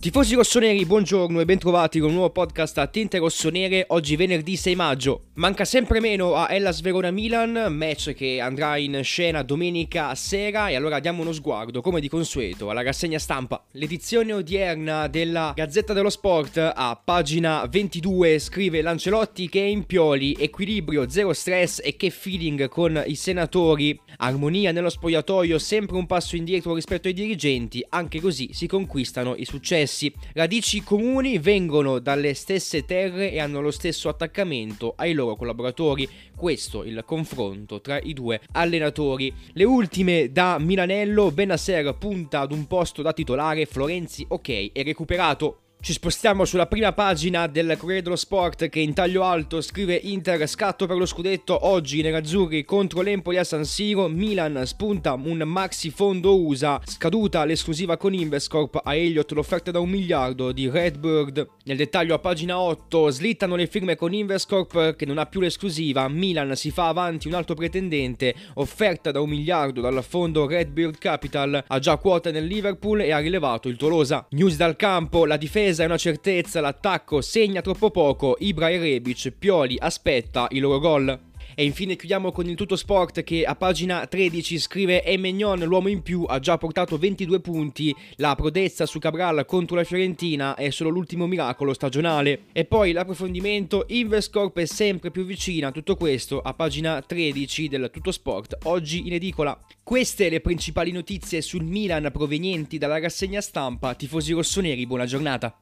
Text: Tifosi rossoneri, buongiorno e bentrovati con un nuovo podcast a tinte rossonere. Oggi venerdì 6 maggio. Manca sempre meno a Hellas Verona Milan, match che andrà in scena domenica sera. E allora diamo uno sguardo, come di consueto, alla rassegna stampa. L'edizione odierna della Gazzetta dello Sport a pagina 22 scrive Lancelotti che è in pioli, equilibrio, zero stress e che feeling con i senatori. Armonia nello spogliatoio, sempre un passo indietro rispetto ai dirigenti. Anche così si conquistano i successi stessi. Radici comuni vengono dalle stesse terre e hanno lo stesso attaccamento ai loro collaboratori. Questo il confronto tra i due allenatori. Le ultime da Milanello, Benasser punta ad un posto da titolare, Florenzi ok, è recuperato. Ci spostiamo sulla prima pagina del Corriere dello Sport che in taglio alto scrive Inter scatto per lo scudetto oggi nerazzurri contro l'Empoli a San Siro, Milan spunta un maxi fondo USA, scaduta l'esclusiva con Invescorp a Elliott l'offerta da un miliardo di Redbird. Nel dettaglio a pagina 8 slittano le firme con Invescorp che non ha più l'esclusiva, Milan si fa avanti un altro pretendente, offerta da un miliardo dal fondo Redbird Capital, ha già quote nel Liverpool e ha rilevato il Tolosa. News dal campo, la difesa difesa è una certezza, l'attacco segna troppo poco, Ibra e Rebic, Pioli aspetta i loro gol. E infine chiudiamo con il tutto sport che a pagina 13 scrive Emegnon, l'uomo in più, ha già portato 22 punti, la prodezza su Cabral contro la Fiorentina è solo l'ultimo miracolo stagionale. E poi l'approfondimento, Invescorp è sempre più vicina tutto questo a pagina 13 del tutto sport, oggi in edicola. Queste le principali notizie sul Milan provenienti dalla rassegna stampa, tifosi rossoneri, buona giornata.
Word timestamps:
Tifosi 0.00 0.36
rossoneri, 0.36 0.86
buongiorno 0.86 1.40
e 1.40 1.44
bentrovati 1.44 1.98
con 1.98 2.10
un 2.10 2.14
nuovo 2.14 2.30
podcast 2.30 2.78
a 2.78 2.86
tinte 2.86 3.18
rossonere. 3.18 3.84
Oggi 3.88 4.14
venerdì 4.14 4.54
6 4.54 4.76
maggio. 4.76 5.22
Manca 5.34 5.64
sempre 5.64 5.98
meno 5.98 6.36
a 6.36 6.48
Hellas 6.48 6.82
Verona 6.82 7.10
Milan, 7.10 7.66
match 7.74 8.14
che 8.14 8.40
andrà 8.40 8.76
in 8.76 9.00
scena 9.02 9.42
domenica 9.42 10.14
sera. 10.14 10.68
E 10.68 10.76
allora 10.76 11.00
diamo 11.00 11.22
uno 11.22 11.32
sguardo, 11.32 11.80
come 11.80 12.00
di 12.00 12.08
consueto, 12.08 12.70
alla 12.70 12.82
rassegna 12.82 13.18
stampa. 13.18 13.64
L'edizione 13.72 14.32
odierna 14.32 15.08
della 15.08 15.52
Gazzetta 15.56 15.92
dello 15.92 16.10
Sport 16.10 16.58
a 16.58 17.00
pagina 17.04 17.66
22 17.68 18.38
scrive 18.38 18.82
Lancelotti 18.82 19.48
che 19.48 19.62
è 19.62 19.66
in 19.66 19.84
pioli, 19.84 20.36
equilibrio, 20.38 21.10
zero 21.10 21.32
stress 21.32 21.80
e 21.82 21.96
che 21.96 22.10
feeling 22.10 22.68
con 22.68 23.02
i 23.04 23.16
senatori. 23.16 24.00
Armonia 24.18 24.70
nello 24.70 24.90
spogliatoio, 24.90 25.58
sempre 25.58 25.96
un 25.96 26.06
passo 26.06 26.36
indietro 26.36 26.72
rispetto 26.72 27.08
ai 27.08 27.14
dirigenti. 27.14 27.84
Anche 27.88 28.20
così 28.20 28.50
si 28.52 28.68
conquistano 28.68 29.34
i 29.34 29.44
successi 29.44 29.86
stessi. 29.88 30.12
Radici 30.34 30.82
comuni 30.82 31.38
vengono 31.38 31.98
dalle 31.98 32.34
stesse 32.34 32.84
terre 32.84 33.32
e 33.32 33.40
hanno 33.40 33.60
lo 33.60 33.70
stesso 33.70 34.08
attaccamento 34.08 34.92
ai 34.96 35.14
loro 35.14 35.34
collaboratori. 35.34 36.08
Questo 36.36 36.84
il 36.84 37.02
confronto 37.04 37.80
tra 37.80 37.98
i 37.98 38.12
due 38.12 38.40
allenatori. 38.52 39.32
Le 39.54 39.64
ultime 39.64 40.30
da 40.30 40.58
Milanello, 40.58 41.32
Benasser 41.32 41.96
punta 41.96 42.40
ad 42.40 42.52
un 42.52 42.66
posto 42.66 43.02
da 43.02 43.12
titolare, 43.12 43.66
Florenzi 43.66 44.24
ok, 44.28 44.72
è 44.72 44.82
recuperato. 44.84 45.62
Ci 45.80 45.92
spostiamo 45.92 46.44
sulla 46.44 46.66
prima 46.66 46.92
pagina 46.92 47.46
del 47.46 47.76
Corriere 47.78 48.02
dello 48.02 48.16
Sport 48.16 48.68
che 48.68 48.80
in 48.80 48.94
taglio 48.94 49.22
alto 49.22 49.60
scrive 49.60 49.94
Inter 49.94 50.46
scatto 50.48 50.86
per 50.86 50.96
lo 50.96 51.06
scudetto 51.06 51.66
oggi 51.66 52.02
nerazzurri 52.02 52.64
contro 52.64 53.00
l'Empoli 53.00 53.38
a 53.38 53.44
San 53.44 53.64
Siro, 53.64 54.08
Milan 54.08 54.66
spunta 54.66 55.12
un 55.14 55.38
maxi 55.46 55.90
fondo 55.90 56.36
USA, 56.42 56.80
scaduta 56.84 57.44
l'esclusiva 57.44 57.96
con 57.96 58.12
Invescorp 58.12 58.80
a 58.82 58.94
Elliott 58.96 59.30
l'offerta 59.30 59.70
da 59.70 59.78
un 59.78 59.88
miliardo 59.88 60.50
di 60.50 60.68
Redbird. 60.68 61.48
Nel 61.64 61.76
dettaglio 61.76 62.14
a 62.14 62.18
pagina 62.18 62.58
8 62.58 63.10
slittano 63.10 63.54
le 63.54 63.68
firme 63.68 63.94
con 63.94 64.12
Invescorp 64.12 64.96
che 64.96 65.06
non 65.06 65.16
ha 65.16 65.26
più 65.26 65.40
l'esclusiva, 65.40 66.08
Milan 66.08 66.56
si 66.56 66.72
fa 66.72 66.88
avanti 66.88 67.28
un 67.28 67.34
altro 67.34 67.54
pretendente, 67.54 68.34
offerta 68.54 69.12
da 69.12 69.20
un 69.20 69.30
miliardo 69.30 69.80
dal 69.80 70.04
fondo 70.06 70.46
Redbird 70.46 70.98
Capital, 70.98 71.64
ha 71.66 71.78
già 71.78 71.96
quote 71.96 72.32
nel 72.32 72.46
Liverpool 72.46 73.00
e 73.00 73.12
ha 73.12 73.18
rilevato 73.18 73.68
il 73.68 73.76
Tolosa. 73.76 74.26
News 74.30 74.56
dal 74.56 74.76
campo, 74.76 75.24
la 75.24 75.36
difesa 75.36 75.66
difesa 75.68 75.82
è 75.82 75.86
una 75.86 75.98
certezza, 75.98 76.60
l'attacco 76.60 77.20
segna 77.20 77.60
troppo 77.60 77.90
poco, 77.90 78.36
Ibra 78.38 78.70
e 78.70 78.78
Rebic, 78.78 79.32
Pioli 79.32 79.76
aspetta 79.78 80.46
i 80.50 80.60
loro 80.60 80.78
gol. 80.78 81.27
E 81.54 81.64
infine 81.64 81.96
chiudiamo 81.96 82.32
con 82.32 82.48
il 82.48 82.54
tutto 82.54 82.76
sport 82.76 83.22
che 83.22 83.44
a 83.44 83.54
pagina 83.54 84.06
13 84.06 84.58
scrive 84.58 85.04
Emegnon, 85.04 85.60
l'uomo 85.60 85.88
in 85.88 86.02
più, 86.02 86.24
ha 86.28 86.38
già 86.38 86.56
portato 86.58 86.98
22 86.98 87.40
punti, 87.40 87.94
la 88.16 88.34
prodezza 88.34 88.86
su 88.86 88.98
Cabral 88.98 89.44
contro 89.46 89.76
la 89.76 89.84
Fiorentina 89.84 90.54
è 90.54 90.70
solo 90.70 90.90
l'ultimo 90.90 91.26
miracolo 91.26 91.72
stagionale. 91.72 92.44
E 92.52 92.64
poi 92.64 92.92
l'approfondimento, 92.92 93.84
Invescorp 93.88 94.58
è 94.58 94.66
sempre 94.66 95.10
più 95.10 95.24
vicina 95.24 95.72
tutto 95.72 95.96
questo 95.96 96.40
a 96.40 96.54
pagina 96.54 97.02
13 97.02 97.68
del 97.68 97.90
tutto 97.92 98.12
sport, 98.12 98.56
oggi 98.64 99.06
in 99.06 99.14
edicola. 99.14 99.58
Queste 99.82 100.28
le 100.28 100.40
principali 100.40 100.92
notizie 100.92 101.40
sul 101.40 101.64
Milan 101.64 102.10
provenienti 102.12 102.78
dalla 102.78 102.98
rassegna 102.98 103.40
stampa, 103.40 103.94
tifosi 103.94 104.32
rossoneri, 104.32 104.86
buona 104.86 105.06
giornata. 105.06 105.56